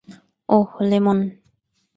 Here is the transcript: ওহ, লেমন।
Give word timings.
ওহ, 0.49 0.69
লেমন। 0.89 1.19